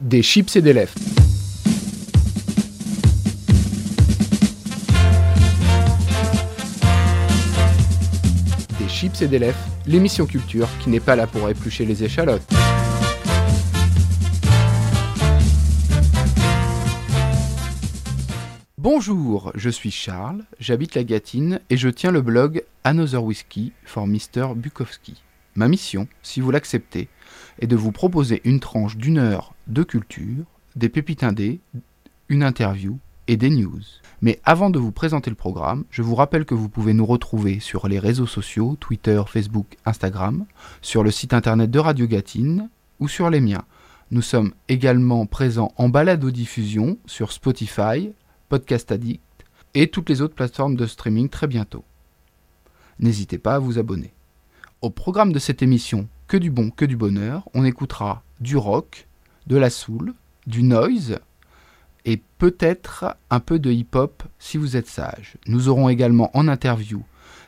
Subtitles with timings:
[0.00, 0.94] des chips et des lèvres.
[8.78, 12.42] Des chips et des lèvres, l'émission culture qui n'est pas là pour éplucher les échalotes.
[18.78, 24.06] Bonjour, je suis Charles, j'habite la Gâtine et je tiens le blog Another Whiskey for
[24.06, 24.54] Mr.
[24.56, 25.22] Bukowski.
[25.56, 27.08] Ma mission, si vous l'acceptez,
[27.60, 30.44] est de vous proposer une tranche d'une heure de culture,
[30.76, 31.60] des pépites indées,
[32.28, 33.80] une interview et des news.
[34.22, 37.60] Mais avant de vous présenter le programme, je vous rappelle que vous pouvez nous retrouver
[37.60, 40.44] sur les réseaux sociaux, Twitter, Facebook, Instagram,
[40.82, 42.68] sur le site internet de Radio Gâtine
[42.98, 43.64] ou sur les miens.
[44.10, 48.10] Nous sommes également présents en balado-diffusion sur Spotify,
[48.48, 49.22] Podcast Addict
[49.74, 51.84] et toutes les autres plateformes de streaming très bientôt.
[52.98, 54.12] N'hésitez pas à vous abonner.
[54.82, 59.08] Au programme de cette émission, que du bon, que du bonheur, on écoutera du rock,
[59.48, 60.14] de la soul,
[60.46, 61.18] du noise
[62.04, 65.38] et peut-être un peu de hip-hop si vous êtes sage.
[65.48, 67.02] Nous aurons également en interview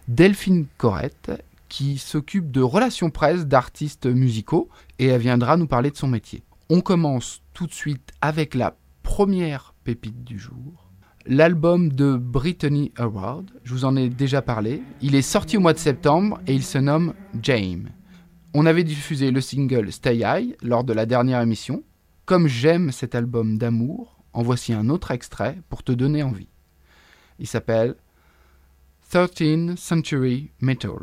[0.09, 1.31] Delphine Corrette
[1.69, 6.43] qui s'occupe de relations presse d'artistes musicaux et elle viendra nous parler de son métier.
[6.69, 8.75] On commence tout de suite avec la
[9.05, 10.89] première pépite du jour
[11.25, 13.49] l'album de Brittany Award.
[13.63, 14.83] Je vous en ai déjà parlé.
[15.03, 17.91] Il est sorti au mois de septembre et il se nomme James.
[18.55, 21.83] On avait diffusé le single Stay High lors de la dernière émission.
[22.27, 26.49] Comme j'aime cet album d'amour, en voici un autre extrait pour te donner envie.
[27.39, 27.95] Il s'appelle
[29.11, 31.01] 13th Century Metal.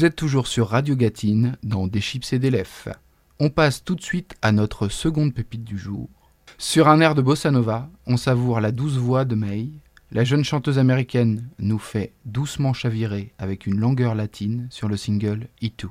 [0.00, 2.96] Vous êtes toujours sur Radio Gatine dans Des chips et des lèvres.
[3.38, 6.08] On passe tout de suite à notre seconde pépite du jour.
[6.56, 9.68] Sur un air de bossa nova, on savoure la douce voix de May.
[10.10, 15.48] La jeune chanteuse américaine nous fait doucement chavirer avec une longueur latine sur le single
[15.60, 15.90] E2.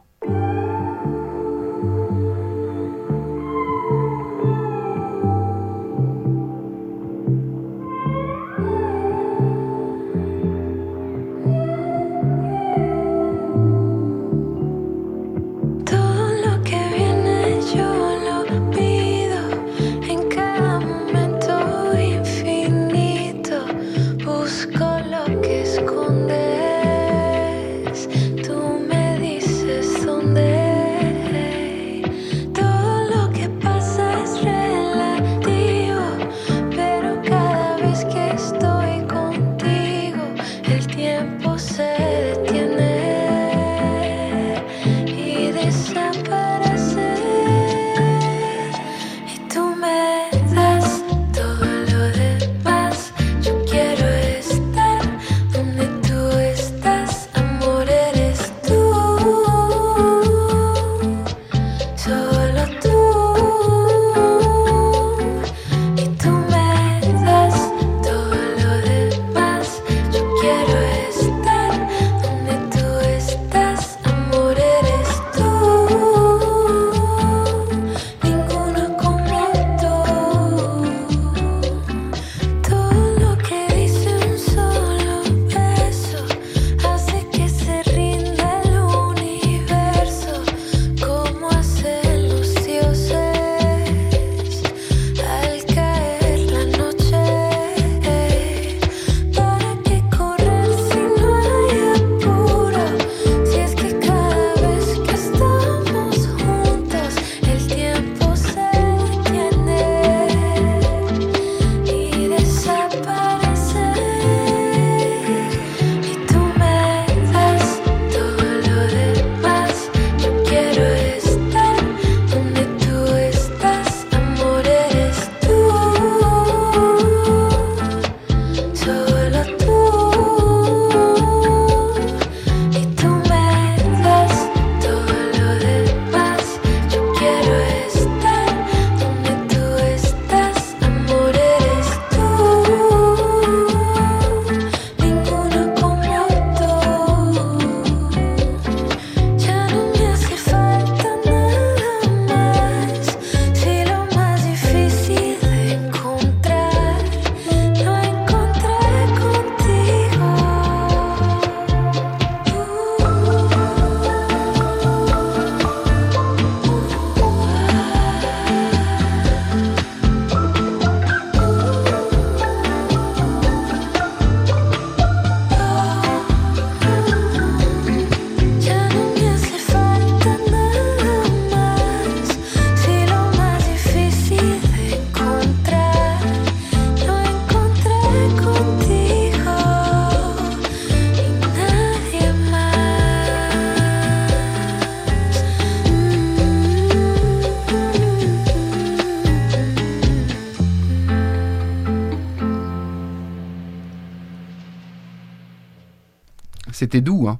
[206.91, 207.39] C'était doux, hein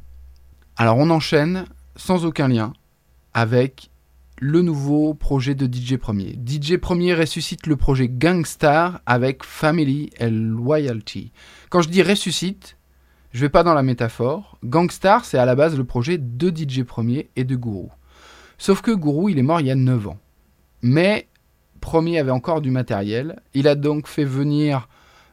[0.78, 1.66] Alors on enchaîne,
[1.96, 2.72] sans aucun lien,
[3.34, 3.90] avec
[4.38, 6.38] le nouveau projet de DJ Premier.
[6.46, 11.32] DJ Premier ressuscite le projet Gangstar avec Family and Loyalty.
[11.72, 12.78] Quand je dis ressuscite,
[13.32, 14.60] je vais pas dans la métaphore.
[14.64, 17.88] Gangstar, c'est à la base le projet de DJ Premier et de Guru.
[18.60, 20.20] Sauf que Guru, il est mort il y a 9 ans.
[20.84, 21.28] Mais
[21.82, 23.42] Premier avait encore du matériel.
[23.56, 24.90] Il a donc fait venir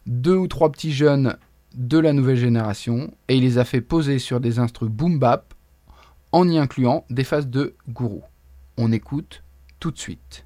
[0.07, 1.37] deux ou trois petits jeunes
[1.77, 5.55] de la nouvelle génération et il les a fait poser sur des instruments boom bap
[6.33, 8.23] en y incluant des phases de gourou.
[8.79, 9.43] On écoute
[9.79, 10.46] tout de suite.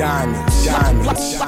[0.00, 1.38] diamonds, diamonds.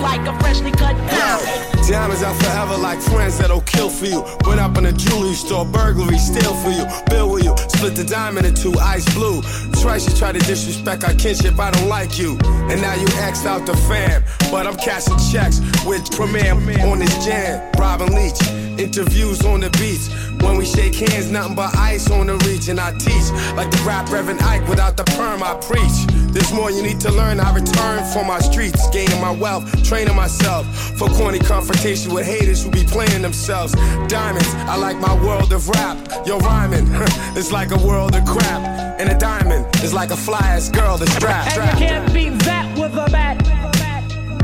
[0.00, 1.88] Like a freshly cut diamond.
[1.88, 4.22] Diamonds are forever like friends that'll kill for you.
[4.46, 6.86] Went up in a jewelry store, burglary, steal for you.
[7.10, 9.42] Bill with you, split the diamond in two, ice blue.
[9.82, 12.38] Twice you try to disrespect our kinship, I don't like you.
[12.70, 14.22] And now you X'd out the fam.
[14.52, 17.72] But I'm cashing checks with Premier on this jam.
[17.76, 18.40] Robin Leach,
[18.78, 20.10] interviews on the beats.
[20.40, 24.10] When we shake hands, nothing but ice on the region I teach like the rap
[24.10, 26.06] Reverend Ike without the perm, I preach.
[26.32, 27.40] There's more you need to learn.
[27.40, 30.66] I return for my streets, gaining my wealth, training myself
[30.98, 33.72] for corny confrontation with haters who be playing themselves.
[34.08, 35.96] Diamonds, I like my world of rap.
[36.26, 36.86] Yo, rhyming,
[37.36, 39.00] it's like a world of crap.
[39.00, 41.56] And a diamond is like a fly ass girl that's strapped.
[41.56, 43.75] And you can't beat that with a bat.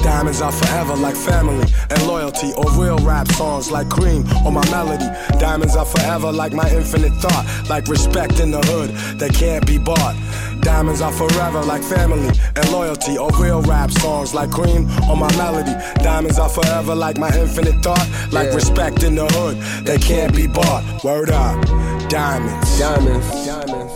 [0.03, 4.65] Diamonds are forever like family and loyalty, or real rap songs like cream or my
[4.71, 5.07] melody.
[5.39, 9.79] Diamonds are forever like my infinite thought, like respect in the hood that can't be
[9.79, 10.17] bought.
[10.61, 15.31] Diamonds are forever like family and loyalty, or real rap songs like cream or my
[15.37, 15.73] melody.
[16.03, 18.55] Diamonds are forever like my infinite thought, like Yeah.
[18.55, 19.57] respect in the hood
[19.87, 20.83] that can't be bought.
[21.05, 21.61] Word up,
[22.09, 22.79] diamonds.
[22.79, 23.95] Diamonds, diamonds,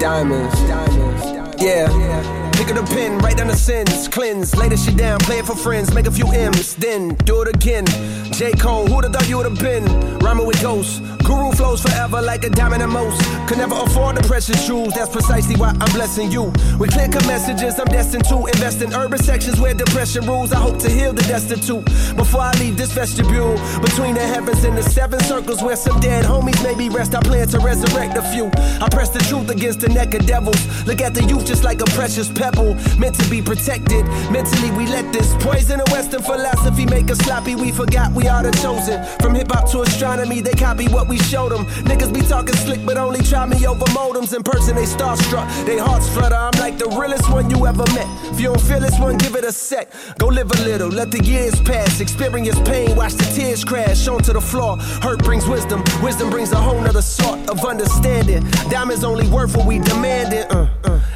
[0.00, 1.62] diamonds, diamonds.
[1.62, 2.35] Yeah.
[2.56, 5.44] Pick up the pen, write down the sins, cleanse, lay the shit down, play it
[5.44, 7.84] for friends, make a few M's, then do it again.
[8.32, 8.52] J.
[8.52, 9.84] Cole, who'da thought you would've been?
[10.20, 13.20] Rhyming with ghosts, guru flows forever like a diamond and most.
[13.48, 16.44] Could never afford the precious jewels, that's precisely why I'm blessing you.
[16.78, 20.52] With clear cut messages, I'm destined to invest in urban sections where depression rules.
[20.52, 21.84] I hope to heal the destitute
[22.16, 23.56] before I leave this vestibule.
[23.82, 27.48] Between the heavens and the seven circles where some dead homies maybe rest, I plan
[27.48, 28.46] to resurrect a few.
[28.80, 30.62] I press the truth against the neck of devils.
[30.86, 34.04] Look at the youth just like a precious pebble, meant to be protected.
[34.30, 37.56] Mentally, we let this poison of Western philosophy make us sloppy.
[37.56, 39.04] We forgot we are the chosen.
[39.20, 41.66] From hip hop to astronomy, they copy what we showed them.
[41.84, 44.34] Niggas be talking slick, but only try me over modems.
[44.34, 46.34] In person, they starstruck, they hearts flutter.
[46.34, 48.06] I'm like the realest one you ever met.
[48.32, 49.92] If you don't feel this one, give it a sec.
[50.18, 52.00] Go live a little, let the years pass.
[52.00, 54.76] Experience pain, watch the tears crash onto the floor.
[55.02, 58.44] Hurt brings wisdom, wisdom brings a whole nother sort of understanding.
[58.70, 60.44] Diamonds only worth what we demanding.
[60.50, 61.15] Uh, uh.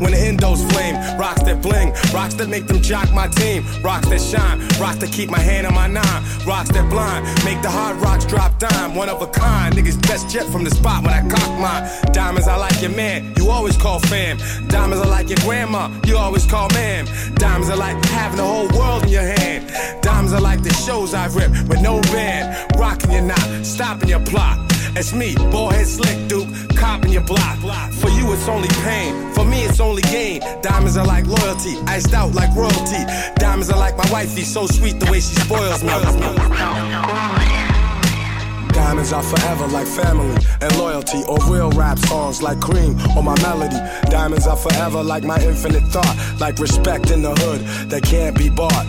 [0.00, 0.96] when the endos flame.
[1.18, 5.12] Rocks that bling, rocks that make them jock my team, rocks that shine, rocks that
[5.12, 8.94] keep my hand on my nine, rocks that blind, make the hard rocks drop dime.
[8.94, 12.12] One of a kind, niggas best jet from the spot when I cock mine.
[12.12, 14.38] Diamonds, I like your man, you always call fam.
[14.68, 17.06] Diamonds, I like your grandma, you always call ma'am.
[17.34, 19.70] Diamonds, are like having the whole world in your hand.
[20.02, 24.20] Diamonds, are like the shows I've rip with no band, rocking your knot, stopping your
[24.20, 24.58] plot.
[24.96, 27.58] It's me, ballhead slick duke, copping your block.
[27.92, 29.32] For you, it's only pain.
[29.32, 30.40] For me, it's only gain.
[30.62, 33.04] Diamonds are like loyalty, iced out like royalty.
[33.36, 35.90] Diamonds are like my wifey, so sweet the way she spoils me.
[38.72, 43.40] Diamonds are forever like family and loyalty, or real rap songs like cream or my
[43.42, 43.78] melody.
[44.10, 48.48] Diamonds are forever like my infinite thought, like respect in the hood that can't be
[48.50, 48.86] bought.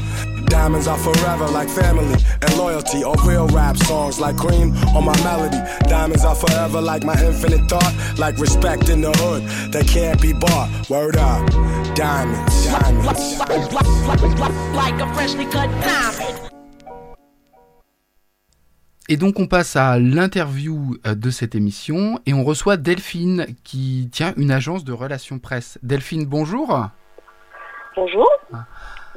[0.51, 5.15] Diamonds are forever like family and loyalty, or real rap songs like cream or my
[5.24, 5.58] melody.
[5.88, 10.34] Diamonds are forever like my infinite thought, like respect in the hood that can't be
[10.34, 10.67] bought.
[10.89, 11.50] Word up,
[11.96, 13.39] diamonds, diamonds.
[14.75, 16.50] Like a freshly cut diamond.
[19.08, 24.10] Et donc on passe à l'interview euh, de cette émission et on reçoit Delphine qui
[24.12, 25.79] tient une agence de relations presse.
[25.81, 26.89] Delphine, bonjour.
[27.96, 28.27] Bonjour.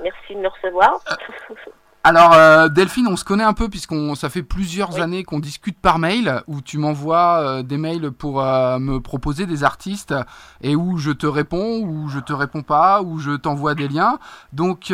[0.02, 1.00] Merci de me recevoir.
[2.06, 5.00] Alors euh, Delphine, on se connaît un peu puisqu'on ça fait plusieurs Oui.
[5.00, 9.46] années qu'on discute par mail où tu m'envoies euh, des mails pour euh, me proposer
[9.46, 10.14] des artistes
[10.60, 14.18] et où je te réponds ou je te réponds pas ou je t'envoie des liens.
[14.52, 14.92] Donc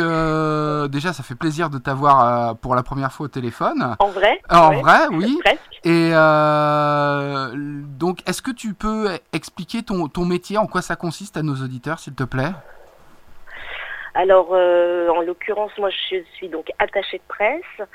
[0.89, 3.97] déjà ça fait plaisir de t'avoir pour la première fois au téléphone.
[3.99, 5.37] En vrai En ouais, vrai, oui.
[5.43, 5.59] Presque.
[5.83, 6.11] Et
[7.97, 11.55] donc, est-ce que tu peux expliquer ton, ton métier, en quoi ça consiste à nos
[11.55, 12.53] auditeurs, s'il te plaît?
[14.13, 17.87] Alors, euh, en l'occurrence, moi, je suis donc attachée de presse.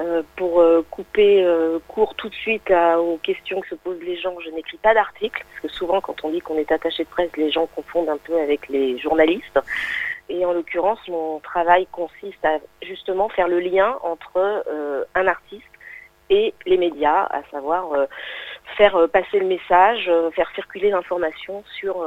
[0.00, 4.02] Euh, pour euh, couper euh, court tout de suite à- aux questions que se posent
[4.02, 7.04] les gens, je n'écris pas d'articles, parce que souvent, quand on dit qu'on est attaché
[7.04, 9.56] de presse, les gens confondent un peu avec les journalistes.
[10.28, 15.62] Et en l'occurrence, mon travail consiste à justement faire le lien entre euh, un artiste
[16.28, 18.06] et les médias, à savoir euh,
[18.76, 22.04] faire passer le message, faire circuler l'information sur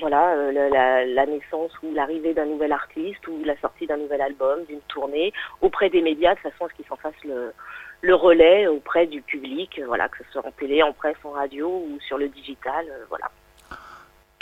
[0.00, 4.64] voilà euh, la, naissance ou l'arrivée d'un nouvel artiste ou la sortie d'un nouvel album,
[4.64, 9.06] d'une tournée auprès des médias de façon à ce qu'ils s'en fassent le, relais auprès
[9.06, 12.18] du public, euh, voilà que ce soit en télé, en presse, en radio ou sur
[12.18, 13.30] le digital, euh, voilà.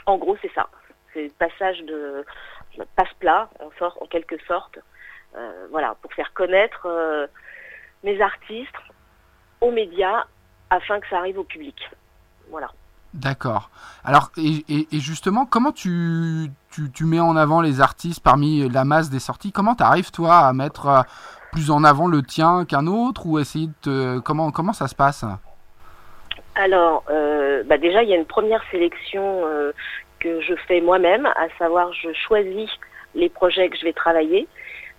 [0.06, 0.68] En gros, c'est ça.
[1.12, 2.24] C'est le passage de
[2.96, 4.78] passe-plat, en, en quelque sorte,
[5.70, 6.88] voilà, pour faire connaître
[8.02, 8.74] mes artistes
[9.60, 10.24] aux médias
[10.70, 11.76] afin que ça arrive au public.
[12.48, 12.70] Voilà.
[13.14, 13.70] D'accord.
[14.04, 16.50] Alors, et, justement, comment tu,
[17.02, 19.52] mets en avant les artistes parmi la masse des sorties?
[19.52, 21.02] Comment tu arrives, toi, à mettre euh,
[21.52, 24.18] plus en avant le tien qu'un autre Ou essayer de.
[24.20, 25.24] Comment, comment ça se passe?
[26.54, 29.72] Alors, euh, bah déjà, il y a une première sélection euh,
[30.18, 32.70] que je fais moi-même, à savoir, je choisis
[33.14, 34.48] les projets que je vais travailler.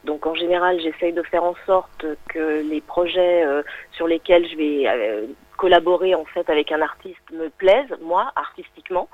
[0.03, 3.45] Donc, en général, j'essaye de faire en sorte que les projets
[3.93, 5.27] sur lesquels je vais
[5.63, 9.07] collaborer en fait avec un artiste me plaisent, moi, artistiquement,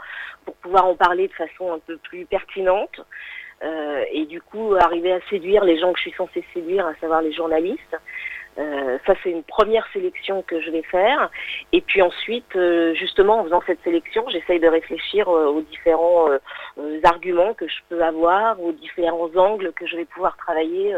[0.46, 3.00] pour pouvoir en parler de façon un peu plus pertinente.
[3.62, 6.96] euh, et du coup, arriver à séduire les gens que je suis censée séduire, à
[6.96, 7.96] savoir les journalistes.
[8.58, 11.30] Euh, ça, c'est une première sélection que je vais faire.
[11.72, 16.30] Et puis ensuite, euh, justement, en faisant cette sélection, j'essaye de réfléchir aux différents
[17.04, 20.96] arguments que je peux avoir, aux différents angles que je vais pouvoir travailler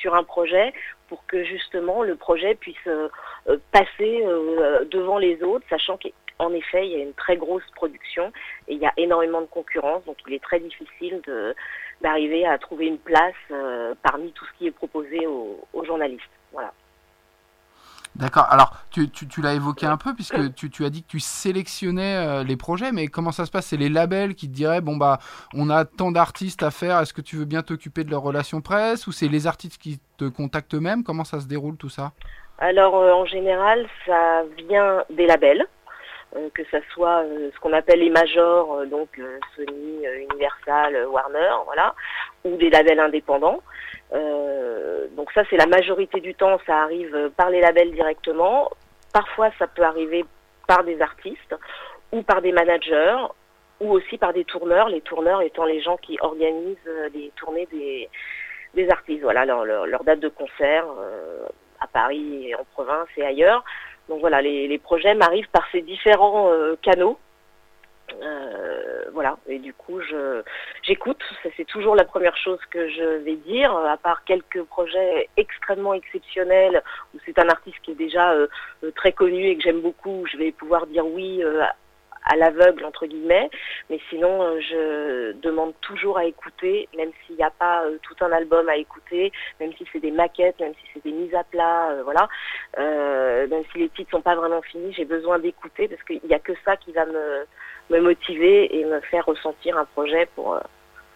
[0.00, 0.72] sur un projet
[1.12, 3.10] pour que justement le projet puisse euh,
[3.46, 7.70] euh, passer euh, devant les autres, sachant qu'en effet, il y a une très grosse
[7.76, 8.32] production
[8.66, 11.20] et il y a énormément de concurrence, donc il est très difficile
[12.00, 13.34] d'arriver à trouver une place
[14.02, 16.41] parmi tout ce qui est proposé aux journalistes.
[18.14, 18.46] D'accord.
[18.50, 22.44] Alors, tu, tu, l'as évoqué un peu, puisque tu, as dit que tu sélectionnais euh,
[22.44, 23.66] les projets, mais comment ça se passe?
[23.66, 25.18] C'est les labels qui te diraient, bon, bah,
[25.54, 28.60] on a tant d'artistes à faire, est-ce que tu veux bien t'occuper de leurs relations
[28.60, 29.06] presse?
[29.06, 31.04] Ou c'est les artistes qui te contactent eux-mêmes?
[31.04, 32.12] Comment ça se déroule tout ça?
[32.58, 35.66] Alors euh, en général, ça vient des labels,
[36.54, 40.94] que ça soit euh, ce qu'on appelle les majors, euh, donc euh, Sony, euh, Universal,
[40.94, 41.94] euh, Warner, voilà,
[42.44, 43.60] ou des labels indépendants.
[44.12, 48.70] Euh, donc ça, c'est la majorité du temps, ça arrive euh, par les labels directement.
[49.12, 50.24] Parfois, ça peut arriver
[50.66, 51.54] par des artistes
[52.12, 53.16] ou par des managers
[53.80, 57.68] ou aussi par des tourneurs, les tourneurs étant les gens qui organisent euh, les tournées
[57.72, 61.46] des, artistes, voilà, leur, date de concert euh,
[61.80, 63.64] à Paris et en province et ailleurs.
[64.12, 67.18] Donc voilà, les, projets m'arrivent par ces différents euh, canaux.
[68.22, 70.00] Euh, voilà, et du coup,
[70.82, 71.22] j'écoute.
[71.56, 76.82] C'est toujours la première chose que je vais dire, à part quelques projets extrêmement exceptionnels
[77.14, 78.48] où c'est un artiste qui est déjà euh,
[78.96, 80.26] très connu et que j'aime beaucoup.
[80.30, 81.42] Je vais pouvoir dire oui
[82.24, 83.50] à l'aveugle entre guillemets,
[83.90, 88.14] mais sinon euh, je demande toujours à écouter, même s'il n'y a pas euh, tout
[88.20, 91.44] un album à écouter, même si c'est des maquettes, même si c'est des mises à
[91.44, 92.28] plat, euh, voilà,
[92.78, 96.38] même si les titres sont pas vraiment finis, j'ai besoin d'écouter parce qu'il n'y a
[96.38, 97.46] que ça qui va me,
[97.90, 100.58] me motiver et me faire ressentir un projet pour,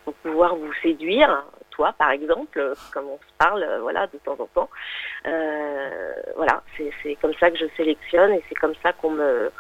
[0.04, 4.46] pour pouvoir vous séduire, toi par exemple, comme on se parle, voilà, de temps en
[4.46, 4.70] temps.
[5.24, 9.50] Voilà, c'est c'est comme ça que je sélectionne et c'est comme ça qu'on me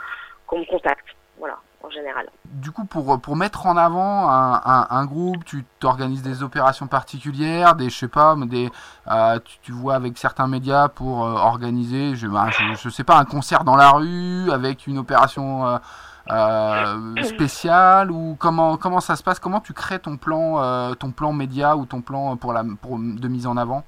[0.46, 1.15] qu'on me contacte.
[1.38, 2.28] Voilà, en général.
[2.44, 7.74] Du coup, pour, pour mettre en avant un, un, groupe, tu t'organises des opérations particulières,
[7.74, 8.70] des, je sais pas, des,
[9.08, 13.24] euh, tu, tu vois avec certains médias pour euh, organiser, je, ben, sais pas, un
[13.24, 15.78] concert dans la rue avec une opération euh,
[16.30, 19.38] euh, spéciale ou comment comment ça se passe?
[19.38, 22.98] Comment tu crées ton plan euh, ton plan média ou ton plan pour la pour,
[22.98, 23.84] de mise en avant?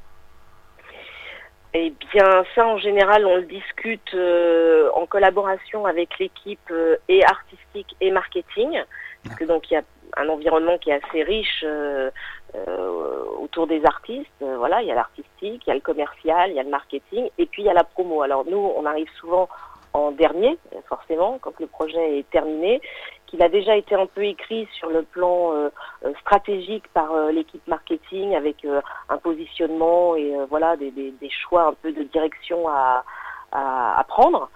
[1.74, 7.22] Eh bien, ça, en général, on le discute euh, en collaboration avec l'équipe euh, et
[7.24, 8.82] artistique et marketing,
[9.22, 9.82] parce que donc il y a
[10.16, 12.10] un environnement qui est assez riche euh,
[12.54, 14.30] euh, autour des artistes.
[14.40, 16.70] Euh, voilà, il y a l'artistique, il y a le commercial, il y a le
[16.70, 18.22] marketing, et puis il y a la promo.
[18.22, 19.48] Alors nous, on arrive souvent
[19.92, 22.80] en dernier, forcément, quand le projet est terminé,
[23.28, 25.68] qu'il a déjà été un peu écrit sur le plan euh,
[26.04, 28.66] euh, stratégique par euh, l'équipe marketing avec
[29.08, 30.92] un positionnement et voilà des,
[31.30, 33.04] choix un peu de direction à,
[33.52, 34.50] à, prendre.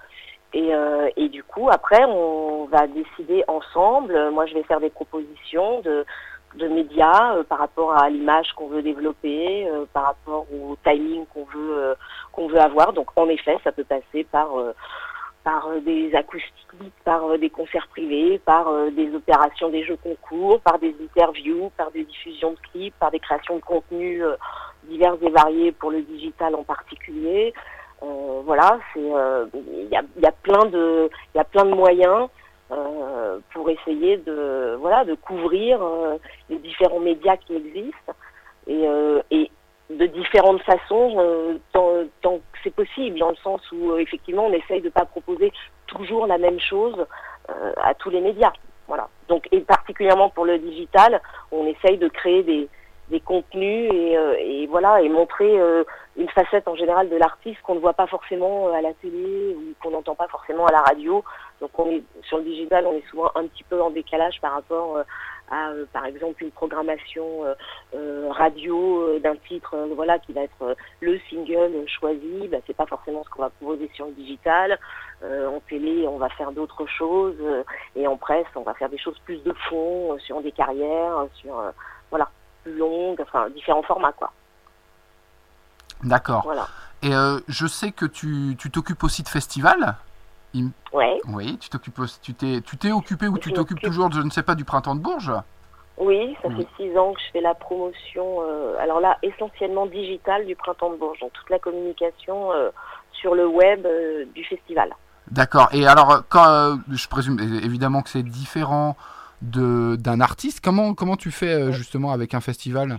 [0.55, 0.71] Et,
[1.16, 4.31] et du coup, après, on va décider ensemble.
[4.31, 6.05] Moi, je vais faire des propositions de,
[6.57, 11.97] de médias par rapport à l'image qu'on veut développer, par rapport au timing qu'on veut
[12.33, 12.92] qu'on veut avoir.
[12.92, 14.49] Donc, en effet, ça peut passer par
[15.44, 19.98] par euh, des acoustiques, par euh, des concerts privés, par euh, des opérations des jeux
[20.02, 24.22] concours, par des interviews, par des diffusions de clips, par des créations de contenus
[24.85, 27.52] divers et variés pour le digital en particulier.
[28.00, 32.28] voilà, c'est il y a, y, a, plein de il y a plein de moyens
[33.52, 35.81] pour essayer de voilà de couvrir
[36.50, 38.12] les différents médias qui existent
[38.66, 38.85] et,
[39.31, 39.50] et
[39.90, 41.90] de différentes façons euh, tant,
[42.23, 45.53] tant, que c'est possible, dans le sens où euh, effectivement on essaye de pas proposer
[45.87, 47.07] toujours la même chose
[47.51, 48.53] euh, à tous les médias.
[48.88, 49.09] Voilà.
[49.29, 52.68] Donc et particulièrement pour le digital, on essaye de créer des,
[53.11, 55.57] des contenus et, et, voilà et montrer
[56.16, 59.75] une facette en général de l'artiste qu'on ne voit pas forcément à la télé ou
[59.83, 61.25] qu'on n'entend pas forcément à la radio.
[61.62, 64.53] Donc on est sur le digital, on est souvent un petit peu en décalage par
[64.53, 64.98] rapport
[65.53, 67.55] euh, par exemple une programmation euh,
[67.94, 73.22] euh, radio d'un titre voilà qui va être le single choisi, bah, c'est pas forcément
[73.22, 74.77] ce qu'on va proposer sur le digital.
[75.22, 77.37] en télé, on va faire d'autres choses
[77.94, 81.62] et en presse, on va faire des choses plus de fond, sur des carrières, sur
[82.11, 82.29] voilà
[82.64, 84.33] plus longues, enfin différents formats quoi.
[86.03, 86.42] D'accord.
[86.42, 86.66] Voilà.
[87.03, 87.12] Et
[87.46, 89.94] je sais que tu t'occupes aussi de festivals.
[90.92, 91.18] Ouais.
[91.28, 94.42] Oui, tu t'occupes, tu t'es, tu t'es occupé ou tu t'occupes toujours, je ne sais
[94.42, 95.32] pas, du printemps de Bourges?
[95.98, 98.42] Oui, ça fait six ans que je fais la promotion.
[98.42, 102.70] Euh, alors là, essentiellement digitale du printemps de Bourges, donc toute la communication euh,
[103.12, 104.90] sur le web euh, du festival.
[105.30, 105.68] D'accord.
[105.72, 108.96] Et alors, quand, je présume évidemment que c'est différent
[109.42, 110.60] de d'un artiste.
[110.62, 112.98] Comment comment tu fais justement avec un festival?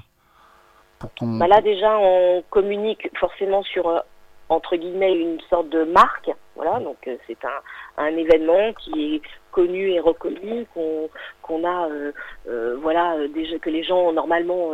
[0.99, 4.03] Pour bah Là déjà, on communique forcément sur
[4.49, 6.31] entre guillemets une sorte de marque.
[6.55, 9.21] Voilà, donc euh, c'est un, un événement qui est
[9.53, 11.09] connu et reconnu, qu'on
[11.43, 12.11] qu'on a, euh,
[12.47, 14.71] euh, voilà, déjà que les gens normalement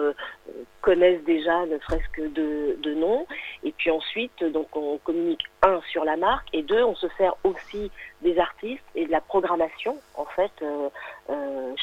[0.81, 3.27] connaissent déjà, ne serait-ce que de, de nom.
[3.63, 7.35] Et puis ensuite, donc on communique un sur la marque et deux, on se sert
[7.43, 10.51] aussi des artistes et de la programmation en fait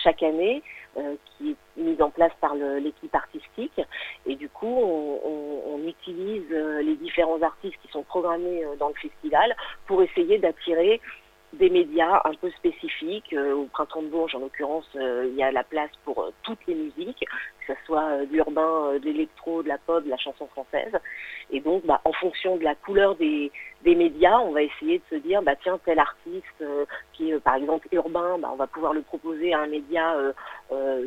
[0.05, 0.63] chaque année
[1.27, 3.81] qui est mise en place par l'équipe artistique.
[4.25, 6.49] Et du coup, on, on, on utilise
[6.89, 9.55] les différents artistes qui sont programmés dans le festival
[9.87, 11.01] pour essayer d'attirer
[11.53, 13.33] des médias un peu spécifiques.
[13.33, 16.31] Euh, au Printemps de Bourges, en l'occurrence, euh, il y a la place pour euh,
[16.43, 17.25] toutes les musiques,
[17.67, 20.93] que ce soit de l'urbain, de l'électro, de la pop, de la chanson française.
[21.51, 23.51] Et donc, bah, en fonction de la couleur des,
[23.85, 26.65] médias, on va essayer de se dire, bah tiens, tel artiste
[27.13, 30.17] qui est par exemple urbain, bah, on va pouvoir le proposer à un média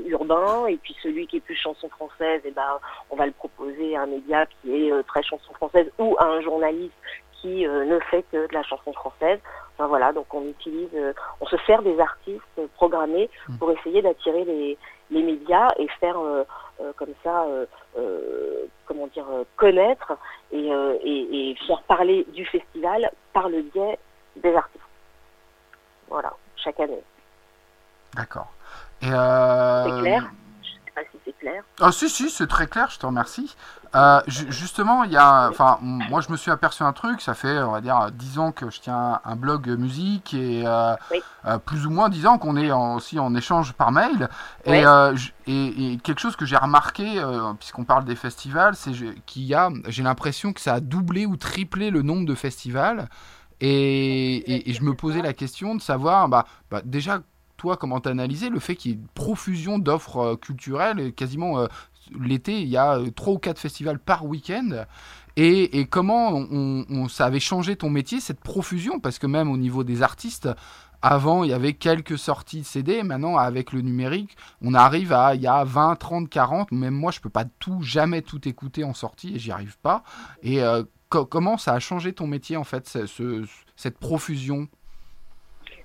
[0.05, 3.97] urbain, et puis celui qui est plus chanson française, et bah, on va le proposer
[3.97, 6.93] à un média qui est très chanson française ou à un journaliste
[7.41, 9.39] qui euh, ne fait que de la chanson française.
[9.75, 13.57] Enfin voilà, donc on utilise, euh, on se sert des artistes programmés mm.
[13.57, 14.77] pour essayer d'attirer les,
[15.11, 16.43] les médias et faire euh,
[16.95, 17.45] comme ça,
[18.85, 19.25] comment dire,
[19.57, 20.13] connaître
[20.53, 20.69] et,
[21.03, 23.99] et, et, faire parler du festival par le biais
[24.37, 24.81] des artistes.
[26.07, 27.03] Voilà, chaque année.
[28.15, 28.47] D'accord.
[29.01, 30.31] C'est clair
[31.29, 31.63] c'est clair.
[31.79, 33.55] Ah si si c'est très clair, je te remercie.
[33.95, 37.57] Euh, justement, il y a, enfin, moi je me suis aperçu un truc, ça fait
[37.59, 40.93] on va dire 10 ans que je tiens un blog musique et euh,
[41.45, 44.29] euh, plus ou moins 10 ans qu'on est aussi en échange par mail.
[44.65, 44.83] Et,
[45.47, 47.23] et, quelque chose que j'ai remarqué,
[47.59, 48.91] puisqu'on parle des festivals, c'est
[49.25, 53.07] qu'il y a, j'ai l'impression que ça a doublé ou triplé le nombre de festivals.
[53.61, 57.19] Et, et, je me posais la question de savoir, bah, bah déjà
[57.59, 61.67] toi, comment t'analyser le fait qu'il y ait une profusion d'offres euh, culturelles Quasiment euh,
[62.19, 64.85] l'été, il y a euh, trois ou quatre festivals par week-end.
[65.35, 68.99] Et, comment on, ça avait changé ton métier, cette profusion?
[68.99, 70.49] Parce que même au niveau des artistes,
[71.01, 73.03] avant, il y avait quelques sorties de CD.
[73.03, 76.73] Maintenant, avec le numérique, on arrive à il y a 20, 30, 40.
[76.73, 80.03] Même moi, je peux pas tout, jamais tout écouter en sortie et j'y arrive pas.
[80.43, 80.59] Et
[81.07, 82.97] comment ça a changé ton métier, en fait,
[83.77, 84.67] cette profusion?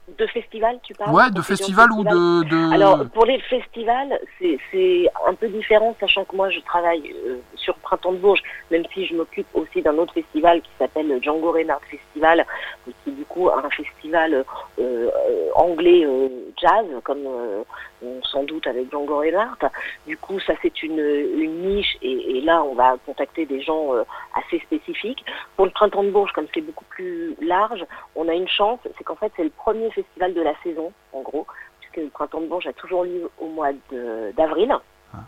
[0.07, 5.35] De festivals, tu parles Ouais, de festivals ou de, Alors, pour les festivals, c'est un
[5.35, 9.15] peu différent, sachant que moi, je travaille euh, sur Printemps de Bourges, même si je
[9.15, 12.45] m'occupe aussi d'un autre festival qui s'appelle Django Reinhardt Festival,
[12.85, 14.45] qui est du coup un festival euh,
[14.79, 16.07] euh, anglais
[16.61, 17.27] jazz, comme
[18.23, 19.71] sans doute avec Django Reinhardt.
[20.07, 23.93] Du coup, ça c'est une, une, niche, et, et, là, on va contacter des gens
[24.35, 25.25] assez spécifiques.
[25.57, 29.05] Pour le Printemps de Bourges, comme c'est beaucoup plus large, on a une chance, c'est
[29.05, 31.47] qu'en fait, c'est le premier festival de la saison, en gros,
[31.81, 33.71] puisque le Printemps de Bourges a toujours lieu au mois
[34.37, 34.75] d'avril.
[35.13, 35.19] Ah.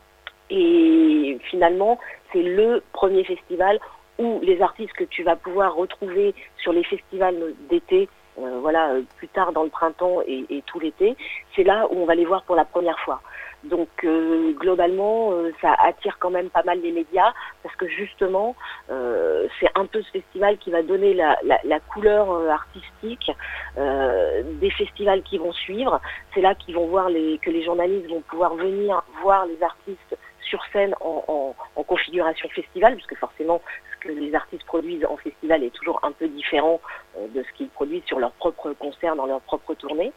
[0.51, 1.99] Et finalement,
[2.33, 3.79] c'est le premier festival
[4.19, 8.09] où les artistes que tu vas pouvoir retrouver sur les festivals d'été,
[8.39, 11.17] euh, voilà, euh, plus tard dans le printemps et, tout l'été,
[11.55, 13.21] c'est là où on va les voir pour la première fois.
[13.65, 18.55] Donc euh, globalement, ça attire quand même pas mal les médias parce que justement,
[18.89, 23.31] c'est un peu ce festival qui va donner la, couleur artistique
[23.77, 26.01] des festivals qui vont suivre.
[26.35, 30.17] C'est là qu'ils vont voir les, que les journalistes vont pouvoir venir voir les artistes
[30.43, 33.61] sur scène en, en, configuration festival, puisque forcément
[34.07, 36.81] que les artistes produisent en festival est toujours un peu différent
[37.17, 40.13] euh, de ce qu'ils produisent sur leur propre concert, dans leur propre tournée.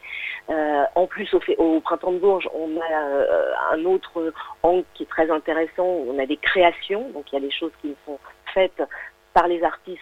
[0.49, 4.86] Euh, en plus, au, fait, au, Printemps de Bourges, on a euh, un autre angle
[4.93, 5.86] qui est très intéressant.
[5.86, 8.19] On a des créations, donc il y a des choses qui ne sont
[8.54, 8.84] faites
[9.34, 10.02] par les artistes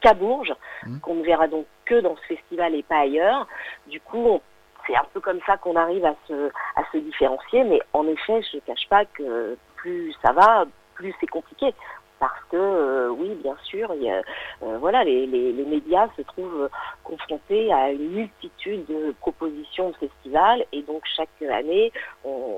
[0.00, 1.00] qu'à Bourges, mmh.
[1.00, 3.46] qu'on ne verra donc que dans ce festival et pas ailleurs.
[3.86, 4.40] Du coup,
[4.86, 8.42] c'est un peu comme ça qu'on arrive à se, à se différencier, mais en effet,
[8.50, 11.74] je ne cache pas que plus ça va, plus c'est compliqué
[12.18, 16.68] parce que euh, oui, bien sûr, euh, voilà, les, médias se trouvent
[17.04, 21.92] confrontés à une multitude de propositions de festivals et donc chaque année,
[22.24, 22.56] on,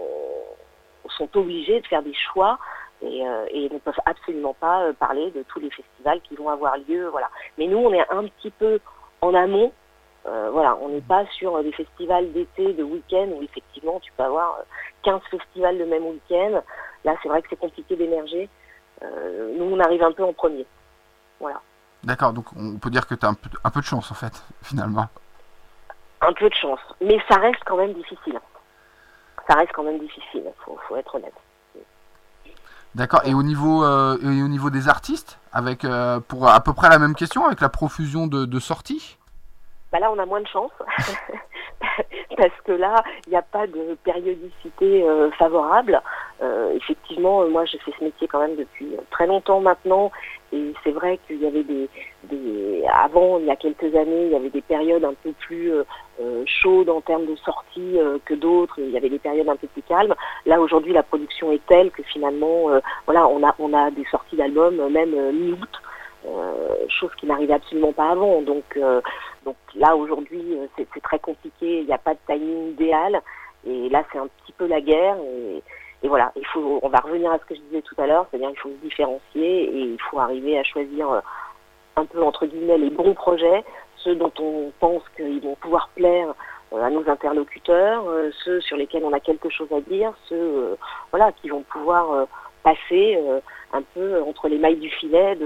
[1.16, 2.59] sont obligés de faire des choix
[3.03, 6.77] et, euh, et ne peuvent absolument pas parler de tous les festivals qui vont avoir
[6.88, 7.31] lieu, voilà.
[7.57, 8.79] Mais nous, on est un petit peu
[9.21, 9.73] en amont.
[10.27, 14.25] Euh, voilà, on n'est pas sur des festivals d'été, de week-end, où effectivement tu peux
[14.25, 14.59] avoir
[15.03, 16.61] 15 festivals le même week-end.
[17.05, 18.49] Là, c'est vrai que c'est compliqué d'émerger.
[19.03, 20.67] Euh, nous, on arrive un peu en premier.
[21.41, 21.61] Voilà.
[22.05, 24.15] D'accord, donc on peut dire que tu as un peu, un peu, de chance en
[24.15, 25.09] fait, finalement.
[26.21, 28.41] Un peu de chance, mais ça reste quand même difficile.
[29.49, 31.35] Ça reste quand même difficile, il faut, faut, être honnête.
[32.95, 36.73] D'accord, et au niveau euh, et au niveau des artistes, avec euh, pour à peu
[36.73, 39.19] près la même question, avec la profusion de, de sorties?
[39.93, 40.73] Bah Là, on a moins de chance.
[42.37, 46.01] parce que là, il n'y a pas de périodicité euh, favorable.
[46.43, 50.11] Euh, effectivement, moi, je fais ce métier quand même depuis très longtemps maintenant,
[50.53, 51.88] et c'est vrai qu'il y avait des,
[52.93, 56.45] avant, il y a quelques années, il y avait des périodes un peu plus euh,
[56.47, 58.79] chaudes en termes de sorties euh, que d'autres.
[58.79, 60.14] Il y avait des périodes un peu plus calmes.
[60.47, 64.05] Là, aujourd'hui, la production est telle que finalement, euh, voilà, on a, on a des
[64.11, 65.81] sorties d'albums même mi-août.
[66.27, 68.43] Euh, chose qui n'arrivait absolument pas avant.
[68.43, 69.01] Donc, euh,
[69.49, 73.23] donc là aujourd'hui c'est très compliqué, il n'y a pas de timing idéal.
[73.67, 75.17] Et là c'est un petit peu la guerre.
[76.03, 78.27] Et, voilà, il faut, on va revenir à ce que je disais tout à l'heure,
[78.31, 81.23] c'est-à-dire il faut se différencier et il faut arriver à choisir
[81.97, 83.65] un peu entre guillemets les bons projets,
[83.97, 86.35] ceux dont on pense qu'ils vont pouvoir plaire
[86.73, 88.05] à nos interlocuteurs,
[88.45, 90.77] ceux sur lesquels on a quelque chose à dire, ceux
[91.11, 92.29] voilà qui vont pouvoir
[92.63, 93.19] passer
[93.73, 95.37] un peu entre les mailles du filet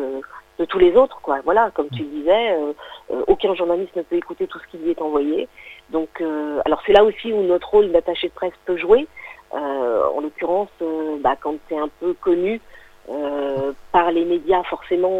[0.63, 1.41] de tous les autres, quoi.
[1.45, 2.73] Voilà, comme tu disais, euh,
[3.11, 5.49] euh, aucun journaliste ne peut écouter tout ce qui lui est envoyé.
[5.91, 9.07] Donc, euh, alors c'est là aussi où notre rôle d'attaché de presse peut jouer.
[9.53, 10.71] en l'occurrence,
[11.21, 12.61] bah, quand c'est un peu connu
[13.91, 15.19] par les médias, forcément,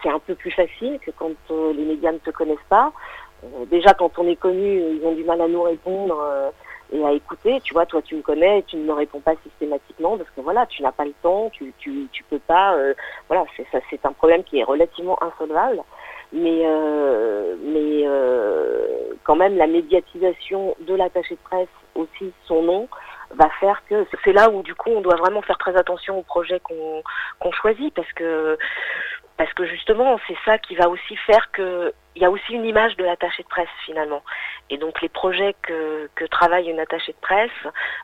[0.00, 2.92] c'est un peu plus facile que quand les médias ne te connaissent pas.
[3.66, 6.16] déjà, quand on est connu, ils ont du mal à nous répondre
[6.92, 7.60] et à écouter.
[7.62, 10.66] Tu vois, toi, tu me connais, tu ne me réponds pas systématiquement parce que voilà,
[10.66, 12.74] tu n'as pas le temps, tu, tu, tu peux pas.
[12.74, 12.94] Euh,
[13.28, 15.82] voilà, c'est c'est un problème qui est relativement insolvable.
[16.32, 22.88] Mais, euh, mais euh, quand même, la médiatisation de l'attaché de presse, aussi son nom,
[23.34, 26.22] va faire que c'est là où du coup on doit vraiment faire très attention au
[26.22, 27.02] projet qu'on
[27.38, 28.58] qu'on choisit parce que
[29.42, 32.64] parce que justement c'est ça qui va aussi faire que il y a aussi une
[32.64, 34.22] image de l'attaché de presse finalement.
[34.70, 37.50] Et donc les projets que, que travaille une attachée de presse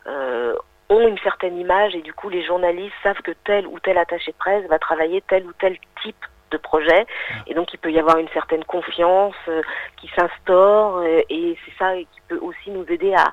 [0.08, 0.56] euh,
[0.88, 4.32] ont une certaine image et du coup les journalistes savent que tel ou tel attaché
[4.32, 7.06] de presse va travailler tel ou tel type de projet.
[7.46, 9.62] Et donc il peut y avoir une certaine confiance euh,
[10.00, 13.32] qui s'instaure et, et c'est ça qui peut aussi nous aider à,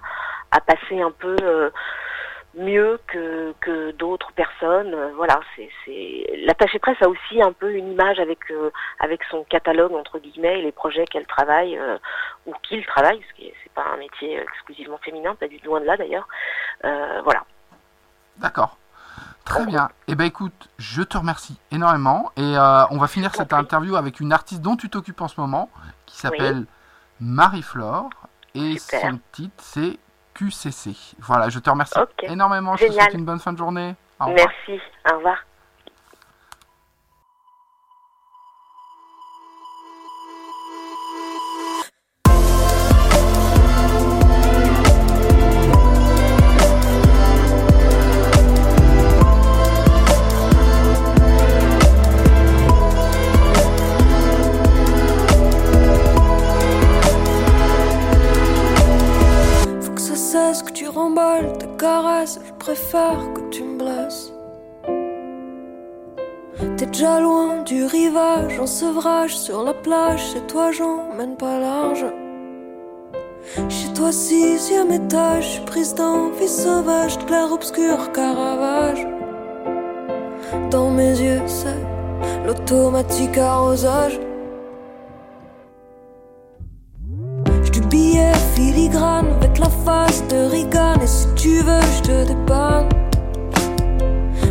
[0.51, 1.71] à passer un peu euh,
[2.57, 4.95] mieux que, que d'autres personnes.
[5.15, 9.93] Voilà, c'est, l'attachée presse a aussi un peu une image avec euh, avec son catalogue
[9.93, 11.97] entre guillemets et les projets qu'elle travaille euh,
[12.45, 15.85] ou qu'il travaille, parce que c'est pas un métier exclusivement féminin, pas du loin de
[15.85, 16.27] là d'ailleurs.
[16.83, 17.43] Euh, voilà.
[18.37, 18.77] D'accord.
[19.45, 19.89] Très bien.
[20.07, 24.19] Eh ben écoute, je te remercie énormément et euh, on va finir cette interview avec
[24.19, 25.69] une artiste dont tu t'occupes en ce moment,
[26.07, 26.65] qui s'appelle
[27.19, 28.09] Marie-Flore
[28.55, 29.01] et Super.
[29.01, 29.99] son titre c'est
[30.35, 30.95] QCC.
[31.19, 32.75] Voilà, je te remercie énormément.
[32.75, 33.95] Je te souhaite une bonne fin de journée.
[34.19, 34.47] Au revoir.
[34.67, 34.81] Merci.
[35.11, 35.37] Au revoir.
[61.85, 64.33] Je préfère que tu me blesses.
[66.77, 70.31] T'es déjà loin du rivage, en sevrage sur la plage.
[70.33, 72.05] C'est toi, j'emmène pas large.
[73.69, 79.05] Chez toi, sixième étage, je suis prise d'envie sauvage, de clair-obscur, Caravage.
[80.71, 84.19] Dans mes yeux, c'est l'automatique arrosage.
[88.55, 90.95] Filigrane avec la face de Reagan.
[91.03, 92.89] Et si tu veux, je te dépanne.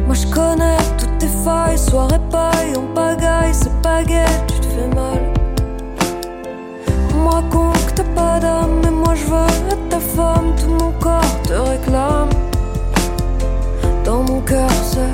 [0.07, 4.95] Moi je connais toutes tes failles, soirée paille, on pagaille, c'est baguette, tu te fais
[4.95, 5.21] mal.
[7.15, 10.71] On me raconte que t'as pas d'âme, mais moi je veux être ta femme, tout
[10.71, 12.29] mon corps te réclame.
[14.05, 15.13] Dans mon cœur, c'est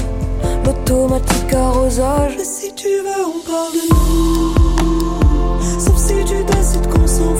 [0.66, 2.37] l'automatique arrosage.
[2.40, 4.50] Et si tu veux, on parle de nous.
[5.79, 7.39] Sauf si tu décides qu'on s'en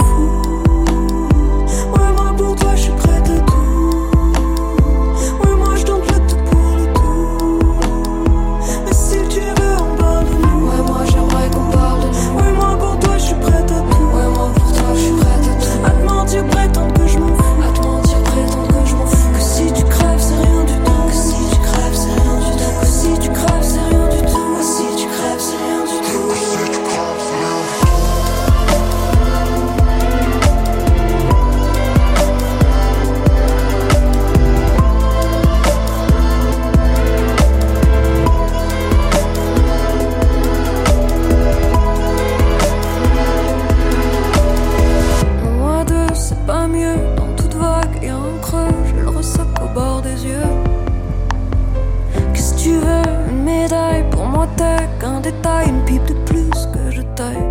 [55.67, 57.47] une pipe de plus que je taille.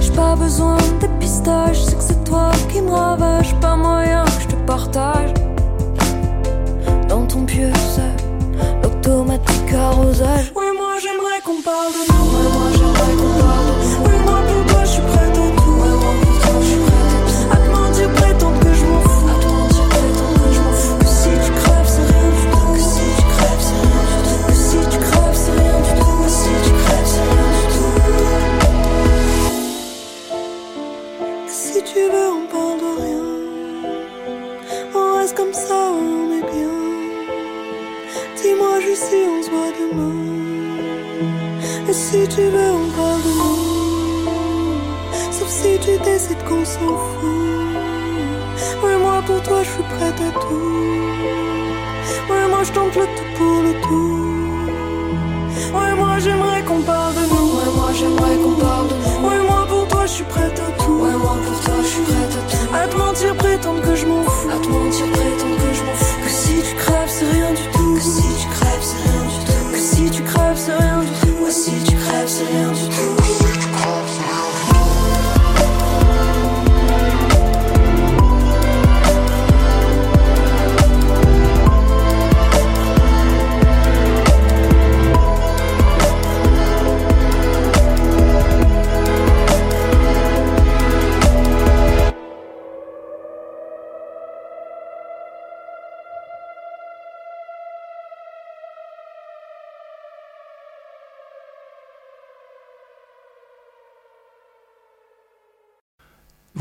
[0.00, 3.54] J'ai pas besoin de dépistage, c'est que c'est toi qui me ravage.
[3.60, 5.39] Pas moyen que je te partage.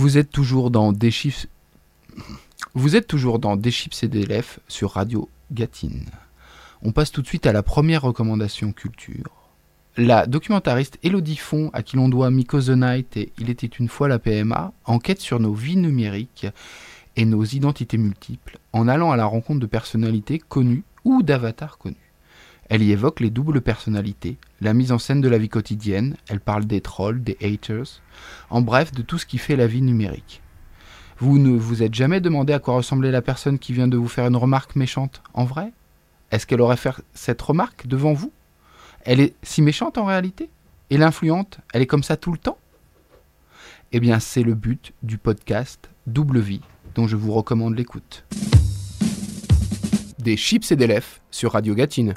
[0.10, 1.46] Vous êtes toujours dans des chiffres.
[2.74, 6.08] Vous êtes toujours dans Des chips et des lèvres sur Radio Gatine.
[6.82, 9.30] On passe tout de suite à la première recommandation culture.
[9.98, 13.88] La documentariste Elodie Font, à qui l'on doit Miko the Night et Il était une
[13.88, 16.48] fois la PMA, enquête sur nos vies numériques
[17.16, 22.09] et nos identités multiples en allant à la rencontre de personnalités connues ou d'avatars connus.
[22.70, 26.40] Elle y évoque les doubles personnalités, la mise en scène de la vie quotidienne, elle
[26.40, 28.02] parle des trolls, des haters,
[28.52, 30.44] en bref de tout ce qui fait la vie numérique.
[31.18, 34.08] Vous ne vous êtes jamais demandé à quoi ressemblait la personne qui vient de vous
[34.08, 35.74] faire une remarque méchante en vrai?
[36.30, 38.32] Est-ce qu'elle aurait fait cette remarque devant vous?
[39.04, 40.50] Elle est si méchante en réalité?
[40.92, 42.60] Et l'influente, elle est comme ça tout le temps?
[43.92, 46.62] Eh bien c'est le but du podcast Double Vie
[46.94, 48.26] dont je vous recommande l'écoute.
[50.20, 52.14] Des chips et des lèvres sur Radio Gatine.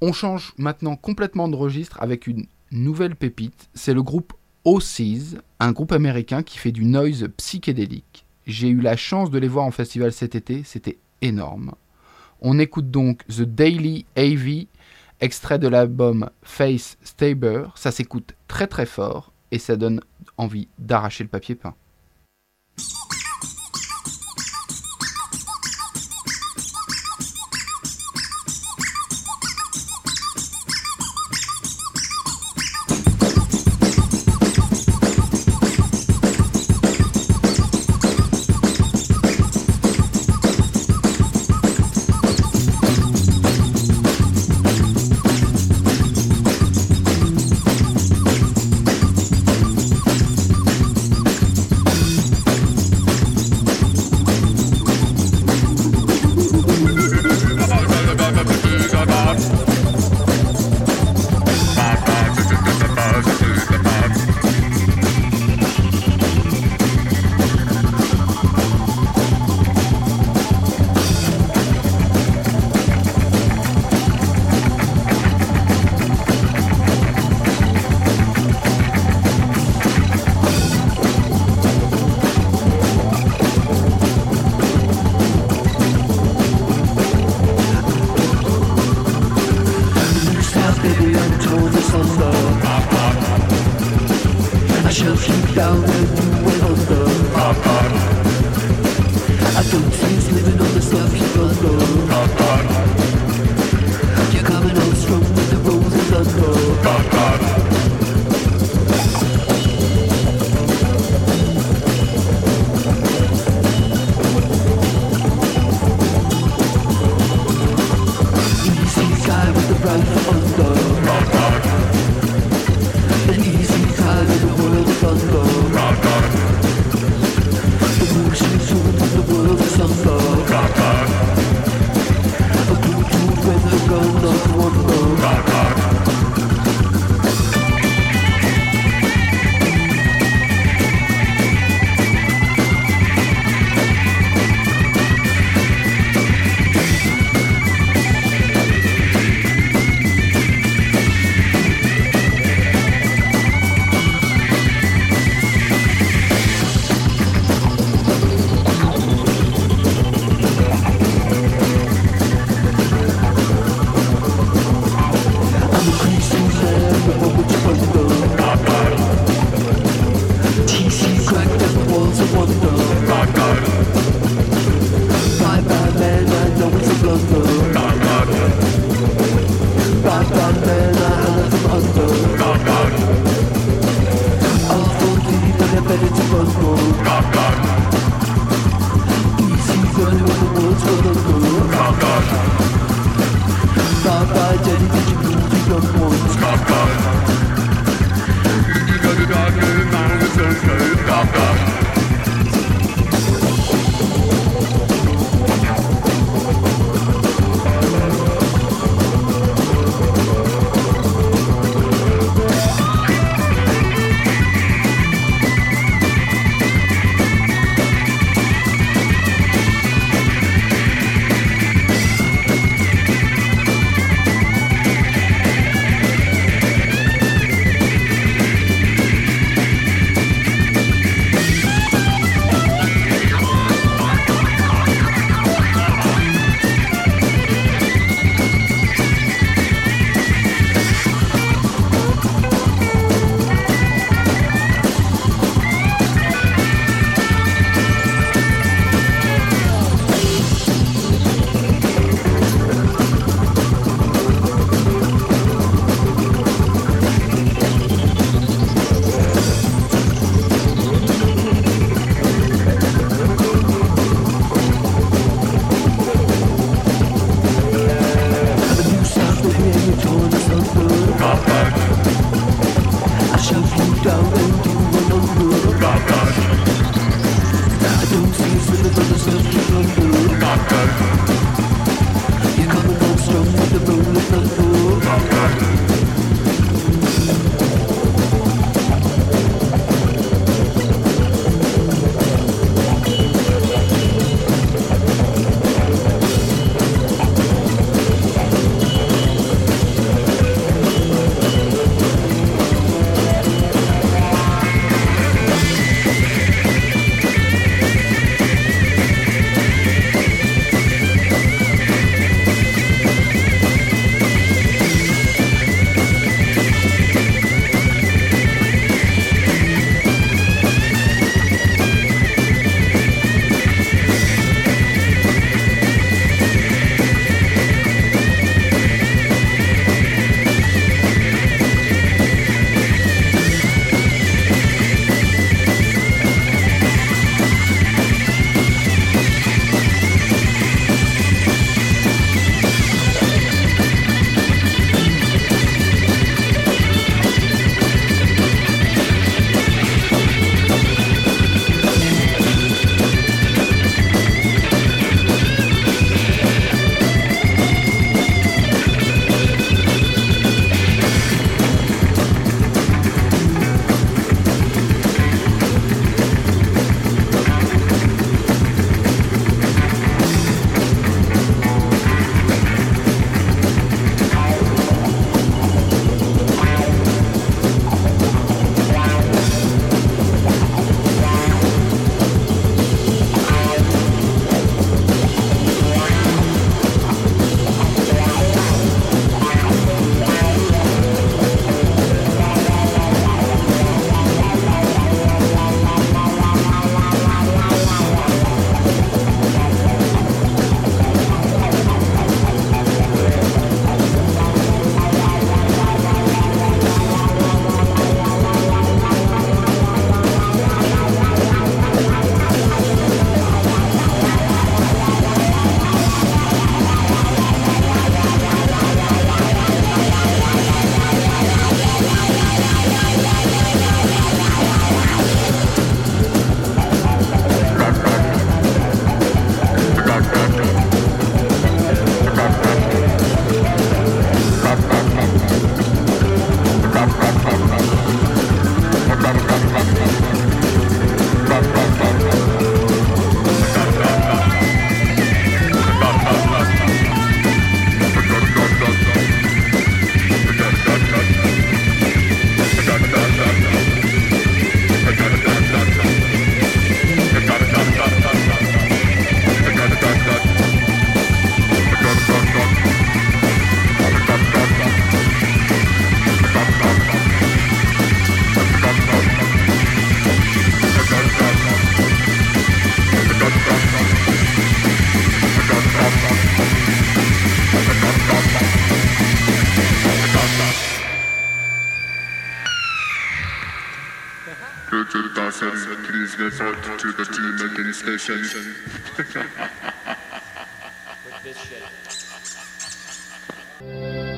[0.00, 3.68] On change maintenant complètement de registre avec une nouvelle pépite.
[3.74, 4.32] C'est le groupe
[4.64, 8.24] OCs, un groupe américain qui fait du noise psychédélique.
[8.46, 11.74] J'ai eu la chance de les voir en festival cet été, c'était énorme.
[12.40, 14.66] On écoute donc The Daily AV,
[15.20, 17.64] extrait de l'album Face Stabber.
[17.74, 20.00] Ça s'écoute très très fort et ça donne
[20.38, 21.74] envie d'arracher le papier peint.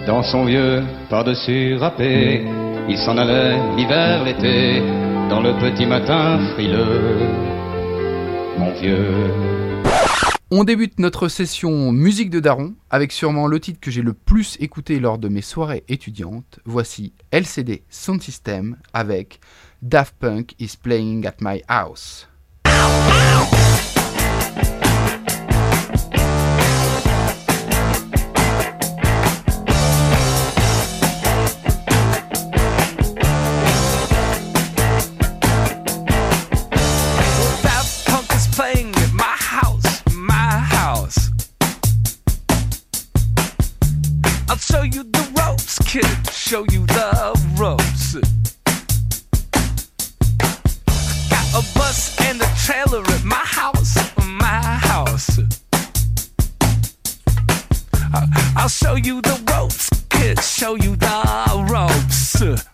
[0.07, 2.45] Dans son vieux par-dessus râpé,
[2.89, 4.81] il s'en allait l'hiver, l'été,
[5.29, 7.19] dans le petit matin frileux,
[8.59, 9.53] mon vieux.
[10.51, 14.57] On débute notre session musique de Daron avec sûrement le titre que j'ai le plus
[14.61, 16.59] écouté lors de mes soirées étudiantes.
[16.65, 19.41] Voici LCD Sound System avec
[19.83, 22.29] Daft Punk is playing at my house.
[46.53, 48.13] show you the ropes.
[51.31, 55.41] Got a bus and a trailer at my house, my house.
[58.55, 62.72] I'll show you the ropes, kids, show you the ropes.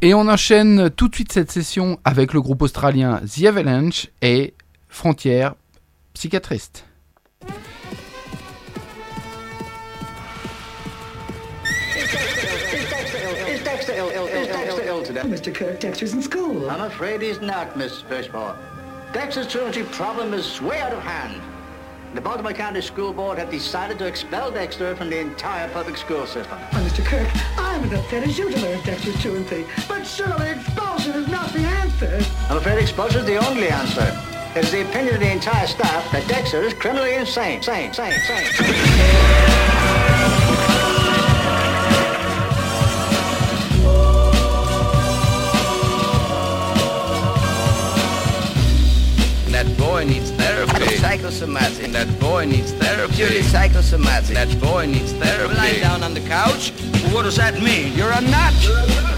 [0.00, 4.54] Et on enchaîne tout de suite cette session avec le groupe australien The Avalanche et
[4.88, 5.56] Frontières
[6.14, 6.84] Psychiatriste.
[15.24, 15.52] Mr.
[15.52, 16.70] Kirk, Dexter's in school.
[16.70, 18.56] I'm afraid he's not, Miss Fishmore.
[19.12, 21.40] Dexter's truancy problem is way out of hand.
[22.14, 26.26] The Baltimore County School Board have decided to expel Dexter from the entire public school
[26.26, 26.58] system.
[26.70, 27.04] Mr.
[27.04, 27.28] Kirk,
[27.58, 29.66] I'm as upset as you to learn Dexter's truancy.
[29.86, 32.20] But surely expulsion is not the answer.
[32.48, 34.18] I'm afraid expulsion is the only answer.
[34.56, 37.62] It is the opinion of the entire staff that Dexter is criminally insane.
[37.62, 39.67] Sane, sane, sane.
[51.00, 51.92] Psychosomatic.
[51.92, 53.14] That boy needs therapy.
[53.14, 54.34] Purely psychosomatic.
[54.34, 55.54] That boy needs therapy.
[55.54, 56.72] Lying down on the couch.
[57.12, 57.92] What does that mean?
[57.94, 58.54] You're a nut.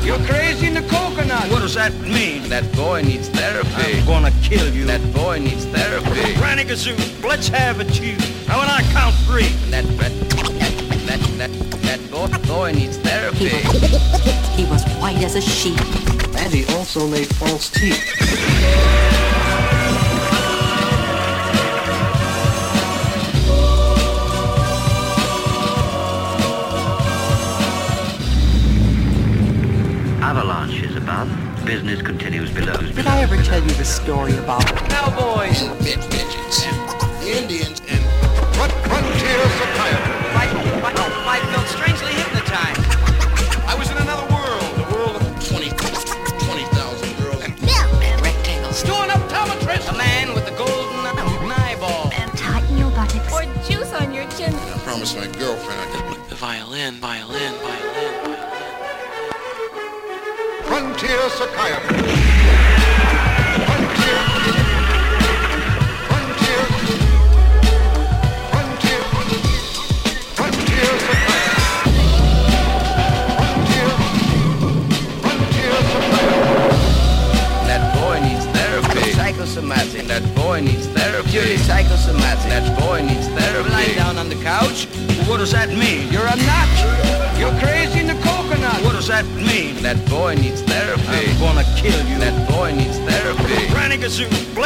[0.05, 1.51] You're crazy in the coconut.
[1.51, 2.49] What does that mean?
[2.49, 3.99] That boy needs therapy.
[3.99, 4.85] I'm gonna kill you.
[4.85, 6.35] That boy needs therapy.
[6.35, 8.17] Granny Gazoo, let's have it you.
[8.47, 9.49] Now when I count three.
[9.71, 10.13] That that
[11.07, 11.51] that that
[11.83, 13.49] that boy, boy needs therapy.
[14.55, 15.81] He was white as a sheet.
[16.37, 19.10] And he also made false teeth.
[31.71, 32.77] Business continues below.
[32.79, 35.63] Did I ever tell you the story about Cowboys.
[35.79, 36.67] Bitch, bitches.
[37.25, 38.03] Indians and
[38.57, 40.00] frontier psychiatry.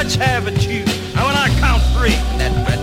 [0.04, 0.84] Gazoo, let's have it you.
[1.14, 2.16] Now when I count three.
[2.38, 2.78] That that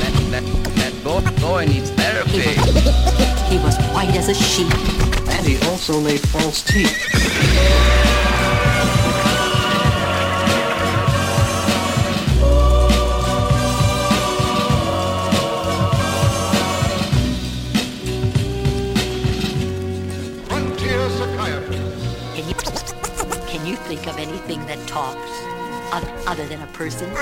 [0.00, 2.40] that that, that boy, boy needs therapy.
[3.48, 4.72] He was white as a sheet.
[5.28, 7.19] And he also made false teeth.
[26.80, 27.12] Person?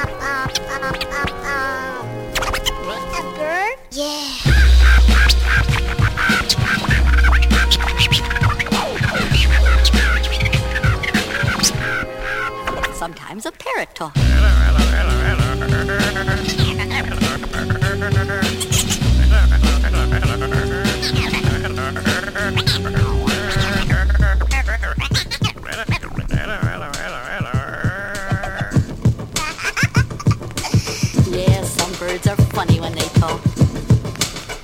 [32.09, 33.43] Birds are funny when they talk.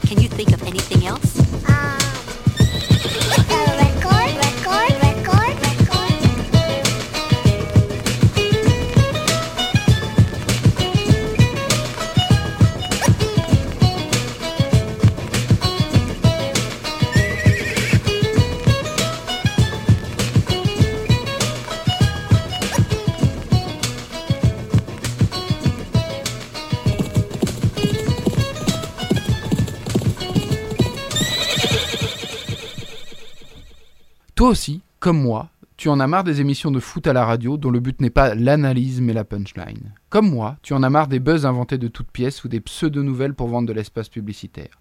[0.07, 1.34] Can you think of anything else?
[34.55, 37.73] Aussi, comme moi, tu en as marre des émissions de foot à la radio dont
[37.73, 39.95] le but n'est pas l'analyse mais la punchline.
[40.11, 43.35] Comme moi, tu en as marre des buzz inventés de toutes pièces ou des pseudo-nouvelles
[43.35, 44.81] pour vendre de l'espace publicitaire.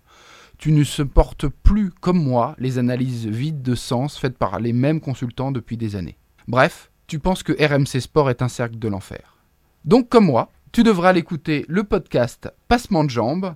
[0.59, 5.01] Tu ne supportes plus, comme moi, les analyses vides de sens faites par les mêmes
[5.01, 6.19] consultants depuis des années.
[6.47, 9.37] Bref, tu penses que RMC Sport est un cercle de l'enfer.
[9.85, 13.55] Donc, comme moi, tu devras l'écouter le podcast Passement de jambes.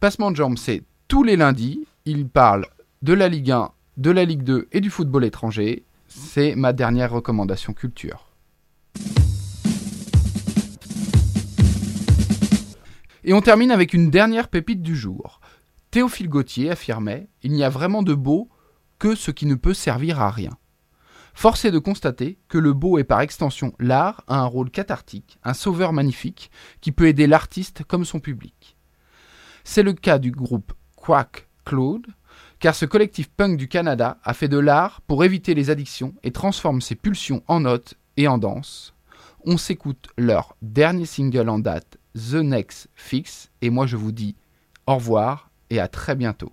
[0.00, 1.86] Passement de jambes, c'est tous les lundis.
[2.04, 2.66] Il parle
[3.02, 5.84] de la Ligue 1, de la Ligue 2 et du football étranger.
[6.08, 8.28] C'est ma dernière recommandation culture.
[13.24, 15.40] Et on termine avec une dernière pépite du jour.
[15.90, 18.48] Théophile Gautier affirmait Il n'y a vraiment de beau
[18.98, 20.56] que ce qui ne peut servir à rien.
[21.34, 25.38] Force est de constater que le beau et par extension l'art a un rôle cathartique,
[25.44, 28.76] un sauveur magnifique, qui peut aider l'artiste comme son public.
[29.64, 32.06] C'est le cas du groupe Quack Claude,
[32.62, 36.30] car ce collectif punk du Canada a fait de l'art pour éviter les addictions et
[36.30, 38.94] transforme ses pulsions en notes et en danse.
[39.44, 44.36] On s'écoute leur dernier single en date, The Next Fix, et moi je vous dis
[44.86, 46.52] au revoir et à très bientôt.